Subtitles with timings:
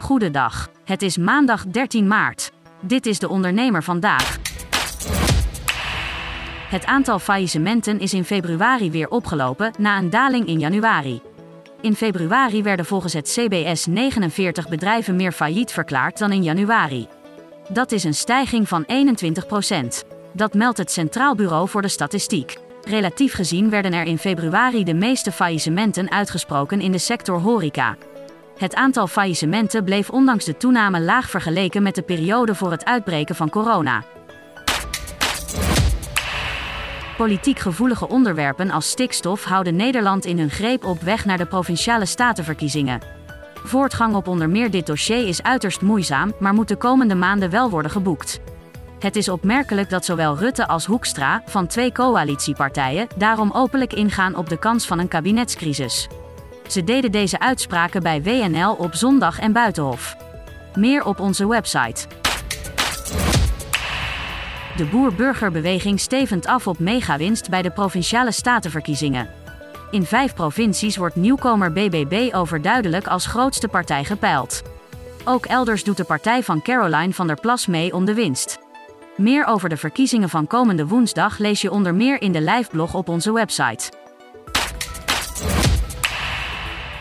[0.00, 0.68] Goedendag.
[0.84, 2.52] Het is maandag 13 maart.
[2.80, 4.38] Dit is de ondernemer vandaag.
[6.68, 11.20] Het aantal faillissementen is in februari weer opgelopen na een daling in januari.
[11.80, 17.08] In februari werden volgens het CBS 49 bedrijven meer failliet verklaard dan in januari.
[17.68, 22.58] Dat is een stijging van 21% Dat meldt het Centraal Bureau voor de Statistiek.
[22.84, 27.96] Relatief gezien werden er in februari de meeste faillissementen uitgesproken in de sector horeca.
[28.60, 33.34] Het aantal faillissementen bleef ondanks de toename laag vergeleken met de periode voor het uitbreken
[33.34, 34.04] van corona.
[37.16, 42.06] Politiek gevoelige onderwerpen als stikstof houden Nederland in hun greep op weg naar de provinciale
[42.06, 43.00] statenverkiezingen.
[43.54, 47.70] Voortgang op onder meer dit dossier is uiterst moeizaam, maar moet de komende maanden wel
[47.70, 48.40] worden geboekt.
[48.98, 54.48] Het is opmerkelijk dat zowel Rutte als Hoekstra, van twee coalitiepartijen, daarom openlijk ingaan op
[54.48, 56.08] de kans van een kabinetscrisis.
[56.70, 60.16] Ze deden deze uitspraken bij WNL op zondag en Buitenhof.
[60.74, 62.06] Meer op onze website.
[64.76, 69.28] De boer-burgerbeweging stevend af op megawinst bij de provinciale statenverkiezingen.
[69.90, 74.62] In vijf provincies wordt nieuwkomer BBB overduidelijk als grootste partij gepeild.
[75.24, 78.58] Ook elders doet de partij van Caroline van der Plas mee om de winst.
[79.16, 83.08] Meer over de verkiezingen van komende woensdag lees je onder meer in de liveblog op
[83.08, 83.99] onze website.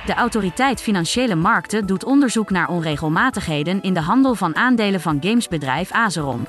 [0.10, 5.92] De Autoriteit Financiële Markten doet onderzoek naar onregelmatigheden in de handel van aandelen van gamesbedrijf
[5.92, 6.48] Azeron.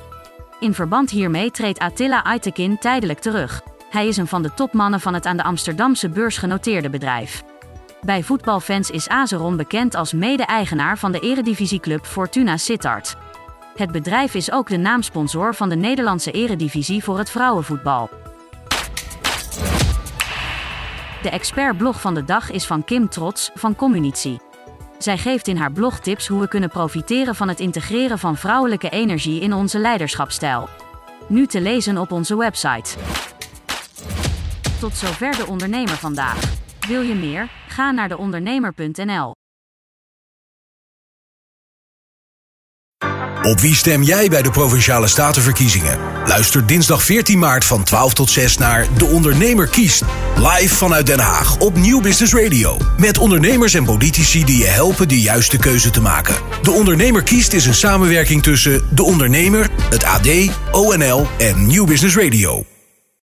[0.59, 3.61] In verband hiermee treedt Attila Aytekin tijdelijk terug.
[3.89, 7.43] Hij is een van de topmannen van het aan de Amsterdamse beurs genoteerde bedrijf.
[8.01, 13.15] Bij voetbalfans is Azeron bekend als mede-eigenaar van de eredivisieclub Fortuna Sittard.
[13.75, 18.20] Het bedrijf is ook de naamsponsor van de Nederlandse eredivisie voor het vrouwenvoetbal.
[21.21, 24.39] De expertblog van de dag is van Kim Trots van Communitie.
[24.97, 28.89] Zij geeft in haar blog tips hoe we kunnen profiteren van het integreren van vrouwelijke
[28.89, 30.69] energie in onze leiderschapstijl.
[31.27, 32.97] Nu te lezen op onze website.
[34.79, 36.57] Tot zover de ondernemer vandaag.
[36.87, 37.49] Wil je meer?
[37.67, 39.40] Ga naar deondernemer.nl.
[43.41, 45.99] Op wie stem jij bij de Provinciale Statenverkiezingen?
[46.25, 50.03] Luister dinsdag 14 maart van 12 tot 6 naar De Ondernemer kiest.
[50.35, 52.77] Live vanuit Den Haag op Nieuw Business Radio.
[52.97, 56.35] Met ondernemers en politici die je helpen de juiste keuze te maken.
[56.61, 60.27] De Ondernemer kiest is een samenwerking tussen De Ondernemer, het AD,
[60.71, 62.65] ONL en Nieuw Business Radio.